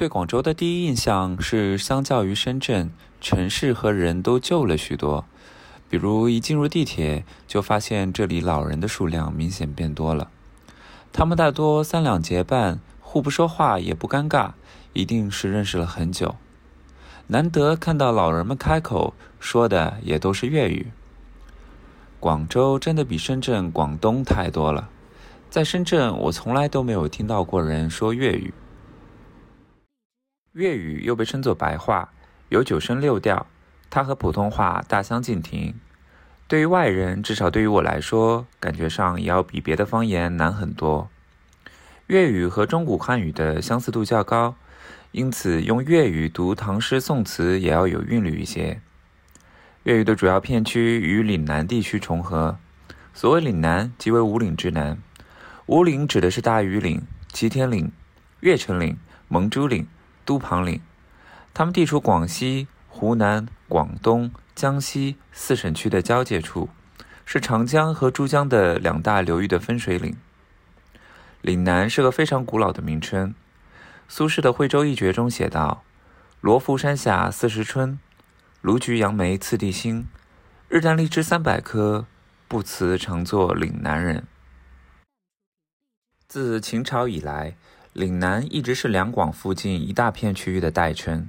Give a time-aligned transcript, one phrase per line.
[0.00, 2.90] 对广州的第一印象是，相较于深圳，
[3.20, 5.26] 城市和人都旧了许多。
[5.90, 10.30] 比如一进入地铁，就发现这里老人的数量明显变多了。
[11.12, 14.52] 他们大多三两结伴，互不说话也不尴尬，
[14.94, 16.34] 一定是认识了很久。
[17.26, 20.86] 难得看到老人们开口说的也都是粤语。
[22.18, 24.88] 广州真的比深圳广东太多了。
[25.50, 28.54] 在深圳，我从来都没有听到过人说粤语。
[30.54, 32.12] 粤语又被称作白话，
[32.48, 33.46] 有九声六调。
[33.88, 35.74] 它和普通话大相径庭，
[36.48, 41.08] 对于外人，至少对于我来说，感觉上也要比别的方言难很多。
[42.08, 44.56] 粤语和中古汉语的相似度较高，
[45.12, 48.80] 因此用粤语读唐诗宋词也要有韵律一些。
[49.84, 52.58] 粤语的主要片区与岭南地区重合，
[53.14, 54.98] 所谓岭南，即为五岭之南。
[55.66, 57.92] 五岭指的是大庾岭、齐天岭、
[58.40, 59.86] 越城岭、蒙珠岭、
[60.30, 60.80] 都庞岭，
[61.52, 62.68] 它们地处广西。
[62.86, 66.68] 湖南、广东、江西四省区的交界处，
[67.24, 70.16] 是长江和珠江的两大流域的分水岭。
[71.40, 73.34] 岭南是个非常古老的名称。
[74.06, 75.82] 苏轼的《惠州一绝》中写道
[76.40, 77.98] ：“罗浮山下四时春，
[78.60, 80.06] 卢橘杨梅次第新。
[80.68, 82.06] 日啖荔枝三百颗，
[82.46, 84.28] 不辞常作岭南人。”
[86.28, 87.56] 自秦朝以来，
[87.92, 91.28] 岭南一直是两广附近一大片区域的代称。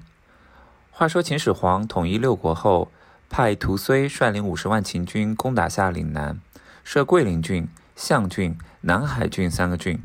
[0.91, 2.91] 话说秦始皇统一六国后，
[3.29, 6.39] 派屠睢率领五十万秦军攻打下岭南，
[6.83, 10.03] 设桂林郡、象郡、南海郡三个郡。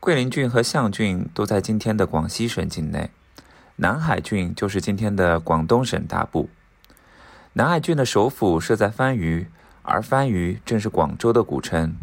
[0.00, 3.10] 桂林郡和象郡都在今天的广西省境内，
[3.76, 6.50] 南海郡就是今天的广东省大部。
[7.52, 9.46] 南海郡的首府设在番禺，
[9.82, 11.94] 而番禺正是广州的古称。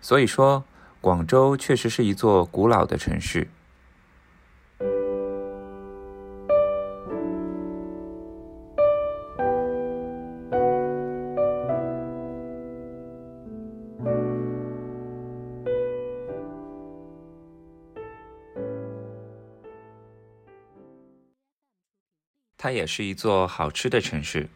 [0.00, 0.64] 所以说，
[1.02, 3.48] 广州确实是一座古老的城市。
[22.56, 24.48] 它也是一座好吃的城市。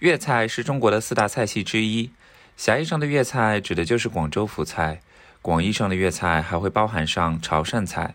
[0.00, 2.10] 粤菜是中国的四大菜系之一，
[2.58, 5.00] 狭义上的粤菜指的就是广州府菜，
[5.42, 8.14] 广义上的粤菜还会包含上潮汕菜。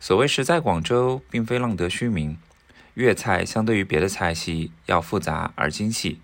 [0.00, 2.38] 所谓“食在广州”，并非浪得虚名。
[2.94, 6.20] 粤菜相对于别的菜系要复杂而精细。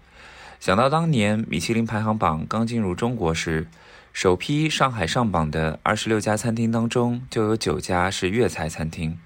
[0.59, 3.69] 想到当年米其林排行榜刚进入中国时，
[4.13, 9.19] 首批上海上榜的二十六家餐厅当中，就有九家是粤菜餐厅。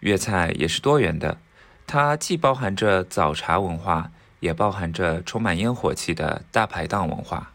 [0.00, 1.38] 粤菜也是多元的。
[1.86, 4.10] 它既包含着早茶文化，
[4.40, 7.51] 也包含着充满烟火气的大排档文化。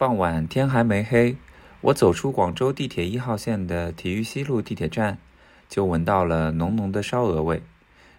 [0.00, 1.36] 傍晚天还没黑，
[1.82, 5.18] 我走出广州地铁一号线的体育西路地铁站，
[5.68, 7.62] 就闻到了浓浓的烧鹅味，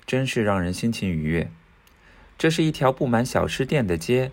[0.06, 1.50] 真是让人心情愉悦。
[2.38, 4.32] 这是一条布满小吃店的街，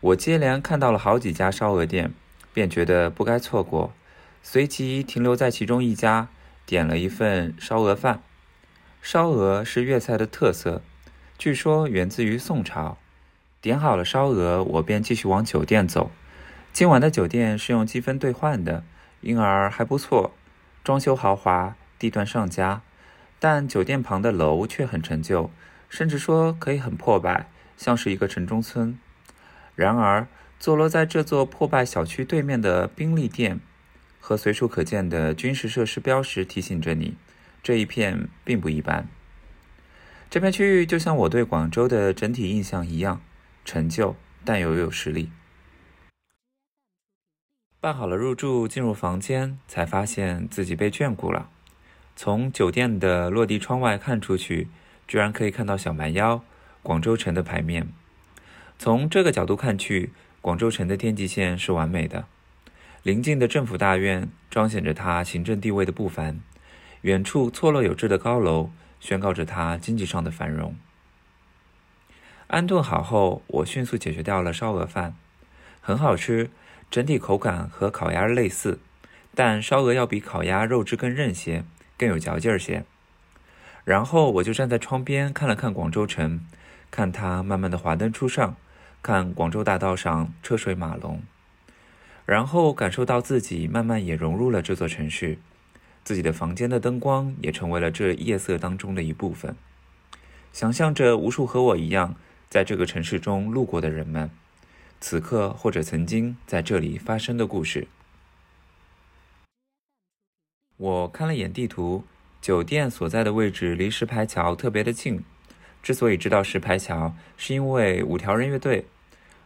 [0.00, 2.12] 我接连看到了好几家烧鹅店，
[2.52, 3.92] 便觉得不该错过，
[4.42, 6.26] 随即停留在其中一家，
[6.66, 8.20] 点了一份烧鹅饭。
[9.00, 10.82] 烧鹅是粤菜的特色，
[11.38, 12.98] 据说源自于宋朝。
[13.60, 16.10] 点好了烧鹅，我便继续往酒店走。
[16.72, 18.84] 今晚的酒店是用积分兑换的，
[19.20, 20.32] 因而还不错，
[20.84, 22.82] 装修豪华，地段上佳。
[23.38, 25.50] 但酒店旁的楼却很陈旧，
[25.88, 28.98] 甚至说可以很破败，像是一个城中村。
[29.74, 33.60] 然而，坐落在这座破败小区对面的宾利店，
[34.20, 37.16] 和随处可见的军事设施标识提醒着你。
[37.62, 39.06] 这一片并不一般，
[40.30, 43.20] 这片区域就像我对广州的整体印象一样，
[43.64, 45.30] 陈旧但又有实力。
[47.82, 51.48] 办好了入住，进入房间，才发现自己被眷顾了。
[52.14, 54.68] 从酒店的落地窗外看出去，
[55.08, 56.44] 居然可以看到小蛮腰、
[56.82, 57.88] 广州城的牌面。
[58.78, 62.26] 从这个角度看去，广州城的天际线是完美的。
[63.02, 66.38] 临近的政府大院彰显着它行政地位的不凡。
[67.00, 70.76] 远处错落有致的高楼，宣告着它经济上的繁荣。
[72.48, 75.16] 安顿好后，我迅速解决掉了烧鹅饭，
[75.80, 76.50] 很好吃，
[76.90, 78.80] 整体口感和烤鸭类似，
[79.34, 81.64] 但烧鹅要比烤鸭肉质更韧些，
[81.96, 82.84] 更有嚼劲儿些。
[83.84, 86.40] 然后我就站在窗边看了看广州城，
[86.90, 88.56] 看它慢慢的华灯初上，
[89.02, 91.22] 看广州大道上车水马龙，
[92.26, 95.38] 然后感受到自己慢慢也融入了这座城市。
[96.02, 99.54] 自己的房间的灯光也成为了这夜色当中的一部分。
[100.52, 102.16] 想象着无数和我一样
[102.48, 104.30] 在这个城市中路过的人们，
[105.00, 107.88] 此刻或者曾经在这里发生的故事。
[110.76, 112.04] 我看了眼地图，
[112.40, 115.22] 酒店所在的位置离石牌桥特别的近。
[115.82, 118.84] 之所以知道石牌桥，是因为五条人乐队。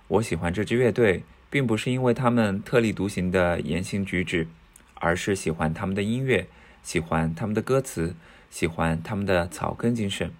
[0.08, 4.48] 我喜欢这支乐队，并不是因为他们特立独行的言行举止，
[4.94, 6.48] 而是喜欢他们的音乐，
[6.82, 8.16] 喜欢他们的歌词，
[8.50, 10.32] 喜欢他们的草根精神。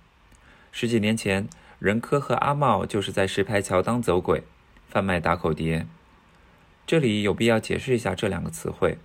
[0.72, 4.42] 十几年前，任科和阿茂就是在石牌桥当走鬼，
[4.94, 5.88] 贩卖打口碟。
[6.86, 8.96] 这里有必要解释一下这两个词汇：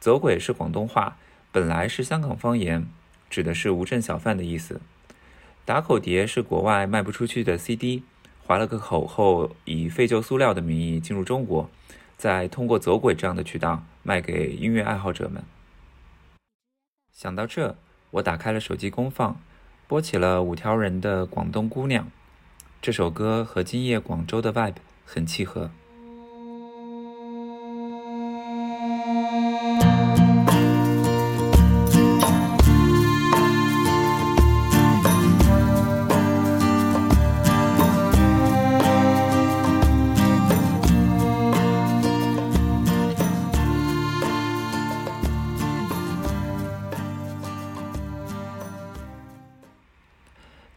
[0.00, 1.18] 走鬼是广东话，
[1.50, 2.86] 本来是香港方言，
[3.28, 4.80] 指的是无证小贩的意思。
[5.66, 8.04] 打口碟是国外卖不出去的 CD，
[8.46, 11.68] 划了个口后，以废旧塑料的名义进入中国，
[12.16, 15.44] 再通过走鬼这样的渠道卖给音乐爱好者们。
[17.12, 17.76] 想到这，
[18.12, 19.38] 我打开了手机公放，
[19.86, 22.06] 播起了五条人的《广东姑娘》。
[22.80, 25.70] 这首歌和今夜广州的 vibe 很契合。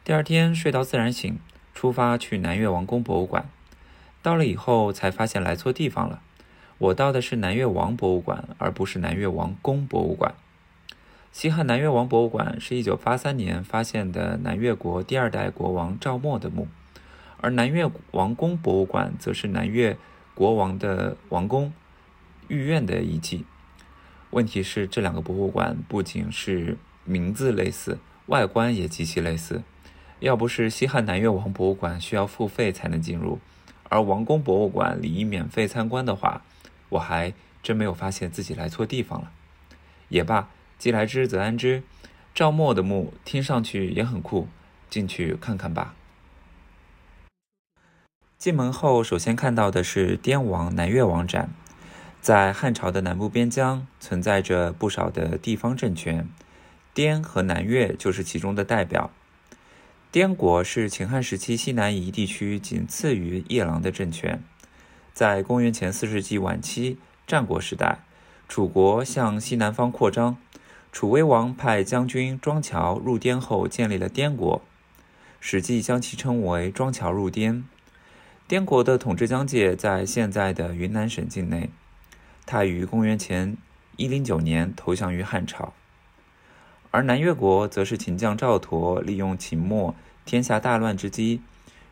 [0.03, 1.39] 第二天睡到自然醒，
[1.73, 3.49] 出发去南越王宫博物馆。
[4.25, 6.19] 到了以后才发现来错地方了，
[6.79, 10.33] 我到的是南越王博物馆，而不是南越王宫博物馆。
[11.31, 16.67] 西汉南越王博物馆是一九八三年发现的南越国第二代国王赵默的墓，
[17.39, 19.95] 而南越王宫博物馆则是南越
[20.33, 21.71] 国王的王宫
[22.47, 23.45] 御苑的遗迹。
[24.31, 29.61] 问题是，这两个博物馆不仅是名字类似，外观也极其类似。
[30.19, 33.37] 要不是西汉南越王博物馆需要付费才能进入，
[33.89, 36.43] 而王宫博物馆里免费参观的话，
[36.89, 39.31] 我还真没有发现自己来错地方了。
[40.09, 41.83] 也罢，既来之则安之。
[42.33, 44.47] 赵默的墓听上去也很酷，
[44.89, 45.95] 进去看看吧。
[48.37, 51.49] 进门后，首先看到的是滇王、南越王展。
[52.21, 56.27] 在汉朝的南部边疆，存在着不少的地方政权，
[56.93, 59.11] 滇和南越就是其中的代表。
[60.15, 64.41] 滇国是秦汉时期西南夷地区仅次于夜郎的政权。
[65.11, 66.97] 在公元前四世纪晚期，
[67.27, 67.99] 战国时代，
[68.47, 70.37] 楚国向西南方扩张，
[70.93, 74.61] 楚威王派将军庄乔入滇后，建立了滇国。
[75.41, 77.65] 史记将其称为“庄乔入滇”。
[78.47, 81.69] 滇国的统治疆界在现在的云南省境内。
[82.45, 83.57] 他于公元前
[83.97, 85.73] 一零九年投降于汉朝。
[86.95, 89.93] 而南越国则是秦将赵佗利用秦末
[90.23, 91.41] 天下大乱之机，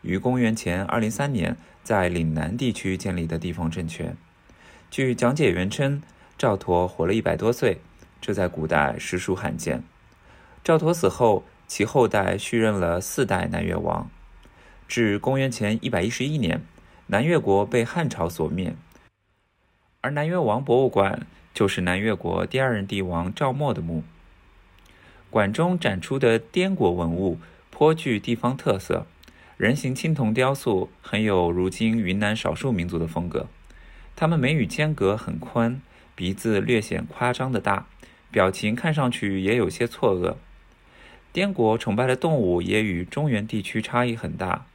[0.00, 4.16] 于公元前二零三年在岭南地区建立的地方政权。
[4.90, 6.02] 据讲解员称，
[6.38, 7.82] 赵佗活了一百多岁，
[8.18, 9.84] 这在古代实属罕见。
[10.64, 14.08] 赵佗死后，其后代续任了四代南越王。
[14.88, 16.62] 至公元前一百一十一年，
[17.08, 18.74] 南越国被汉朝所灭。
[20.00, 24.02] 而南越王博物馆就是南越国第二任帝王赵默的墓。
[25.34, 27.40] 馆中展出的滇国文物
[27.72, 29.04] 颇具地方特色，
[29.56, 33.48] 人形青铜雕塑很有如今云南少数民族的风格。
[34.14, 35.82] 他们眉宇间隔很宽，
[36.14, 37.88] 鼻子略显夸张的大，
[38.30, 40.36] 表情看上去也有些错愕。
[41.32, 44.66] 滇国崇拜的动物也与中原地区差异很大。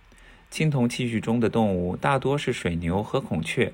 [0.52, 3.72] 青铜器具中的动物大多是水牛和孔雀。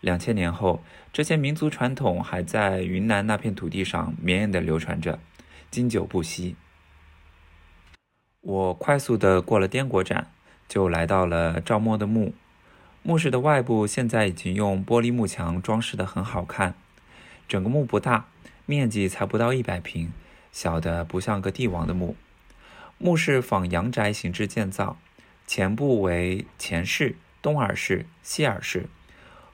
[0.00, 5.18] 两千年后，这些民族传统还在云南那片土地上绵延地流传着。
[5.72, 6.54] 经久不息。
[8.42, 10.30] 我快速的过了滇国展，
[10.68, 12.34] 就来到了赵默的墓。
[13.02, 16.74] 墓室的外部现在已经用玻璃幕墙装饰的很好看。
[17.48, 18.26] 整个墓不大，
[18.66, 20.12] 面积才不到一百平，
[20.52, 22.16] 小的不像个帝王的墓。
[22.98, 24.98] 墓室仿阳宅形制建造，
[25.46, 28.90] 前部为前室、东耳室、西耳室，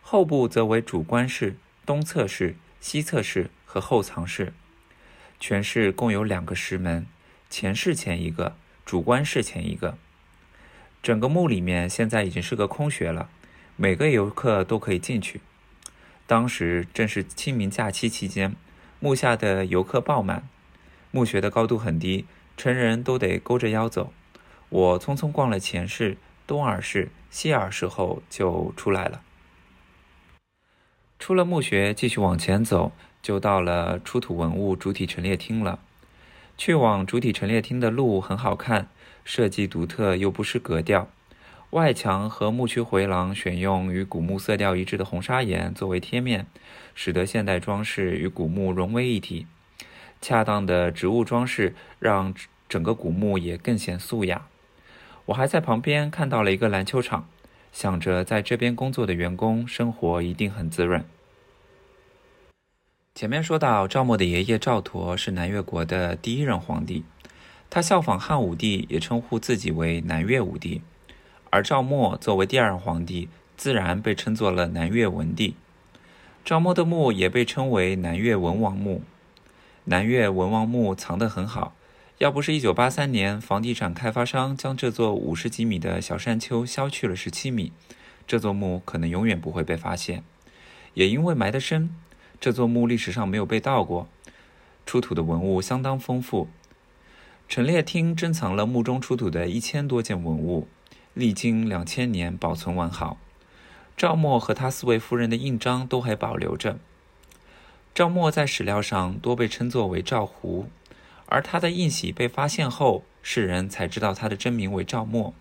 [0.02, 1.56] 后部则为主棺室、
[1.86, 4.52] 东侧室、西侧室和后藏室。
[5.40, 7.06] 全室共有两个石门，
[7.48, 9.96] 前室前一个，主棺室前一个。
[11.00, 13.30] 整个墓里面现在已经是个空穴了，
[13.76, 15.40] 每个游客都可以进去。
[16.26, 18.56] 当时正是清明假期期间，
[18.98, 20.48] 墓下的游客爆满。
[21.10, 22.26] 墓穴的高度很低，
[22.56, 24.12] 成人都得勾着腰走。
[24.68, 29.22] 我匆匆逛了前室、东耳室、西耳室后就出来了。
[31.18, 32.92] 出了墓穴，继续往前走。
[33.22, 35.78] 就到了出土文物主体陈列厅了。
[36.56, 38.88] 去往主体陈列厅的路很好看，
[39.24, 41.08] 设计独特又不失格调。
[41.70, 46.46] 外墙和墓区回廊选用与古墓色调一致的红砂岩作为贴面，
[46.94, 49.46] 使得现代装饰与古墓融为一体。
[50.20, 52.34] 恰当的植物装饰让
[52.68, 54.46] 整个古墓也更显素雅。
[55.26, 57.28] 我还在旁边看到了一个篮球场，
[57.70, 61.04] 想着在这边工作的员工生活一定很滋润。
[63.18, 67.02] 前面说到，赵默的爷爷赵佗是南越国的第一任皇帝，
[67.68, 70.82] 他效仿汉武帝，也称呼自己为南越武帝。
[71.50, 75.56] 而赵默作为第二任皇帝，自然被称作了南越文帝。
[76.44, 79.02] 赵默的墓也被称为南越文王墓。
[79.86, 81.74] 南越文王墓藏得很好，
[82.18, 87.72] 要不是1983年房地产开发商将这座五十几米的小山丘削去了十七米，
[88.28, 90.22] 这座墓可能永远不会被发现。
[90.94, 91.90] 也因为埋得深，
[92.40, 94.08] 这座墓历史上没有被盗过，
[94.86, 96.48] 出土的文物相当丰富。
[97.48, 100.68] 陈列厅珍藏了墓中出土的一千多件文物。
[101.14, 103.18] 历经两千年，保存完好。
[103.96, 106.78] 赵默和他四位夫人的印章都还保留着。
[107.92, 110.68] 赵默在史料上多被称作为赵胡，
[111.26, 115.34] 而他的印玺被发现后，世人才知道他的真名为赵默。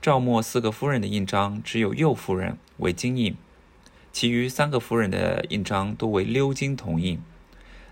[0.00, 3.36] 赵默四个夫人的印章只有右夫人为金印，
[4.18, 7.22] 其余三个夫人的印章都为鎏金铜印。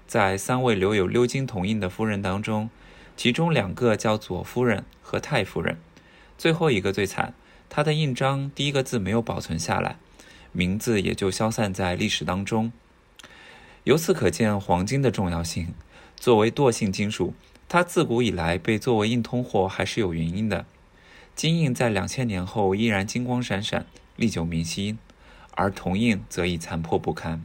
[0.08, 2.68] 在三位留有鎏金铜印的夫人当中，
[3.16, 5.78] 其中两个叫左夫人和太夫人。
[6.36, 7.32] 最后一个最惨，
[7.68, 9.98] 她的印章第一个字没有保存下来，
[10.50, 12.72] 名字也就消散在历史当中。
[13.84, 15.72] 由此可见黄金的重要性。
[16.16, 17.34] 作为惰性金属，
[17.68, 20.66] 它自古以来被作为硬通货还是有原因的。
[21.36, 24.98] 金印在两千年后依然金光闪闪，历久弥新，
[25.56, 27.44] 而铜印则已残破不堪。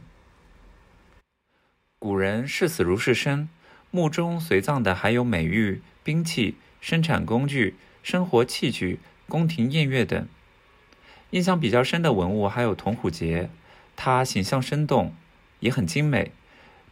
[1.98, 3.48] 古人视死如是生，
[3.90, 7.74] 墓中随葬的还有美玉、兵器、生产工具。
[8.04, 10.26] 生活器具、宫廷宴乐等，
[11.30, 13.48] 印象比较深的文物还有铜虎节，
[13.94, 15.14] 它形象生动，
[15.60, 16.32] 也很精美。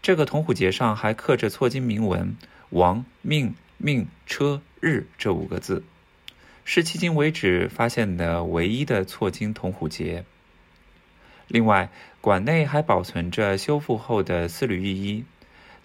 [0.01, 2.37] 这个铜虎节上还刻着错金铭文
[2.71, 5.83] “王命命车日”这五个字，
[6.65, 10.25] 是迄今为止发现的唯一的错金铜虎节。
[11.51, 11.91] 另外，
[12.21, 15.25] 馆内还保存着修复后的丝缕玉衣。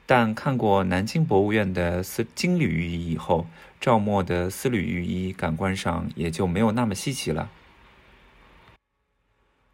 [0.05, 3.47] 但看过南京博物院的丝金缕玉衣以后，
[3.81, 7.49] 赵默的丝缕玉衣感官上也就没有那么稀奇了。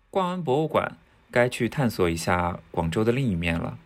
[0.09, 0.95] 逛完博物馆，
[1.29, 3.77] 该去探索一下广州的另一面了。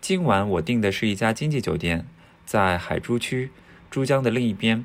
[0.00, 2.06] 今晚我订的是一家经济酒店，
[2.46, 3.50] 在海珠区，
[3.90, 4.84] 珠江的另一边。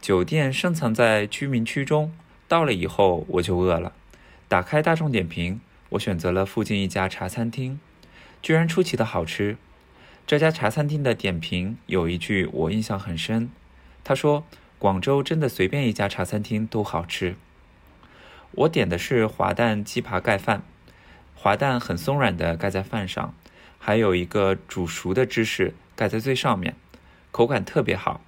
[0.00, 2.16] 酒店深藏在居民区中，
[2.46, 3.92] 到了以后我就饿了。
[4.46, 7.78] 打开大众点评，我选择了附近一家茶餐厅，
[8.40, 9.56] 居然出奇的好吃。
[10.26, 13.50] 这家茶餐厅的点评有一句我印象很深，
[14.04, 14.44] 他说
[14.78, 17.34] ：“广州真的随便一家茶餐厅都好吃。”
[18.52, 20.62] 我点的是滑蛋鸡扒盖饭，
[21.34, 23.34] 滑蛋很松软的盖在饭上，
[23.78, 26.76] 还有一个煮熟的芝士盖在最上面，
[27.32, 28.20] 口感特别好，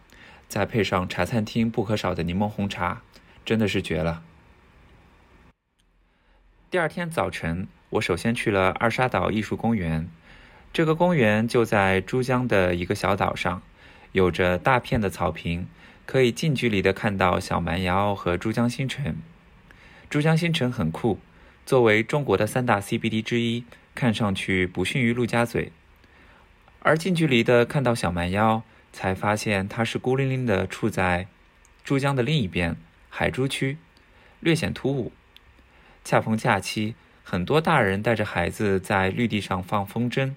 [0.49, 3.03] 再配上茶餐厅不可少的柠檬红茶，
[3.45, 4.25] 真的是绝了。
[6.73, 10.09] 第二天早晨，我首先去了二沙岛艺术公园。
[10.73, 13.61] 这个公园就在珠江的一个小岛上，
[14.13, 15.67] 有着大片的草坪，
[16.07, 19.15] 可以近距离的看到小蛮腰和珠江新城。
[20.09, 21.19] 珠江新城很酷，
[21.67, 25.73] 作为中国的三大 CBD 之一，看上去不逊于陆家嘴。
[26.81, 28.63] 而近距离的看到小蛮腰，
[28.95, 31.27] 才发现它是孤零零的处在
[31.85, 32.75] 珠江的另一边，
[33.11, 33.77] 海珠区，
[34.41, 35.13] 略显突兀。
[36.05, 40.35] 恰逢假期，很多大人带着孩子在绿地上放风筝。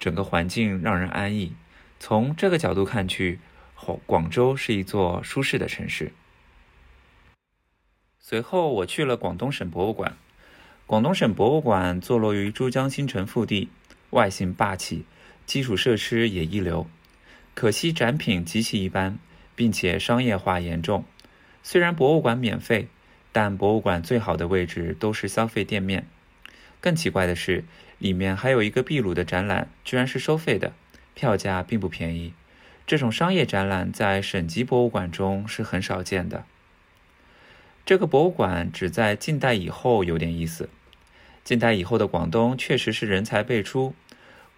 [0.00, 1.54] 整个环境让人安逸。
[2.00, 3.38] 从这个角度看去，
[3.74, 6.12] 广广州是一座舒适的城市。
[8.18, 10.16] 随后我去了广东省博物馆。
[10.86, 13.70] 广东省博物馆坐落于珠江新城腹地，
[14.10, 15.06] 外形霸气，
[15.46, 16.86] 基础设施也一流。
[17.54, 19.18] 可惜展品极其一般，
[19.54, 21.04] 并且商业化严重。
[21.62, 22.88] 虽然博物馆免费，
[23.34, 26.06] 但博物馆最好的位置都是消费店面。
[26.80, 27.64] 更奇怪的是。
[28.00, 30.74] 里面还有一个秘鲁的展览，居然是收费的，
[31.14, 32.34] 票价并不便宜。
[32.86, 36.44] 这种商业展览在省级博物馆中是很少见的。
[37.86, 40.68] 这个博物馆只在近代以后有点意思。
[41.44, 43.94] 近代以后的广东确实是人才辈出。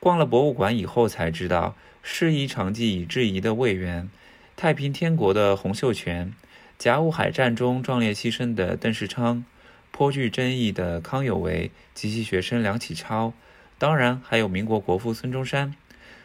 [0.00, 4.08] 逛了博物馆以后才知道，师夷长技以制夷的魏源，
[4.56, 6.32] 太平天国的洪秀全，
[6.78, 9.44] 甲午海战中壮烈牺牲的邓世昌。
[9.92, 13.32] 颇具争议的康有为及其学生梁启超，
[13.78, 15.74] 当然还有民国国父孙中山，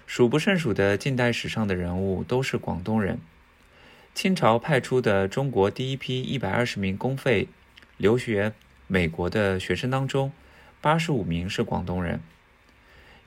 [0.06, 3.18] 数不胜数的近代史上的人物都是广东人。
[4.14, 7.48] 清朝派出的中国第一批一百二十名公费
[7.96, 8.52] 留学
[8.88, 10.34] 美国的学生当中，
[10.82, 12.20] 八十五名是广东人。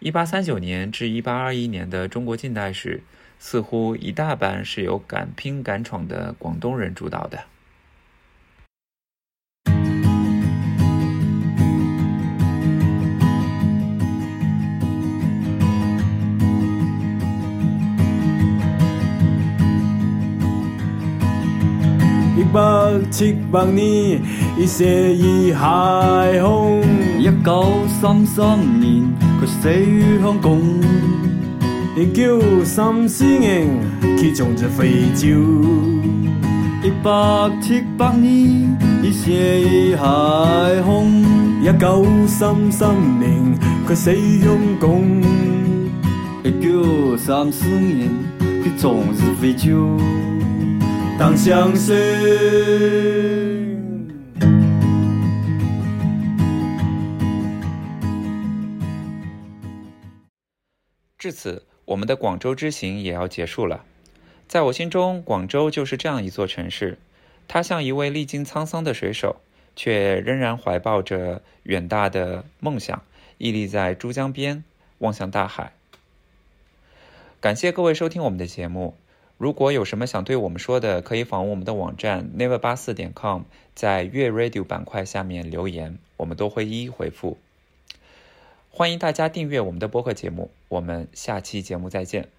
[0.01, 3.03] 一八三九年至一八二一年的中国近代史，
[3.47, 7.39] 似乎一大半是由敢拼敢闯的广东人主导的。
[22.35, 24.23] 一八七八年，
[24.59, 26.83] 一寫意海空。
[27.21, 29.05] 一九三三年，
[29.39, 31.34] 佢死於香港。
[31.97, 33.69] 一九三四年，
[34.03, 35.29] 佢從至非洲。
[36.83, 40.05] 一八七八年，一寫意海
[40.83, 41.23] 空。
[41.63, 43.57] 一九三三年，
[43.89, 45.01] 佢死香港。
[46.43, 48.11] 一九三四年，
[48.41, 49.97] 佢從至非洲。
[51.17, 51.95] 當相信。
[61.17, 63.85] 至此，我们的广州之行也要结束了。
[64.47, 66.99] 在我心中，广州就是这样一座城市，
[67.49, 69.37] 它像一位历经沧桑的水手，
[69.75, 73.03] 却仍然怀抱着远大的梦想，
[73.39, 74.65] 屹立在珠江边，
[74.99, 75.73] 望向大海。
[77.41, 78.95] 感谢各位收听我们的节目。
[79.37, 83.43] 如果有什么想对我们说的，可以访问我们的网站 never 八四点 com，
[83.75, 87.37] 在粤 radio 板块下面留言，我们都会一一回复。
[88.77, 92.34] 欢迎大家订阅我们的播客节目，我们下期节目再见。